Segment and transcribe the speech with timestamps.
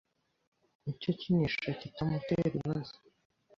[0.91, 2.95] icyo akinisha kitamutera ibibazo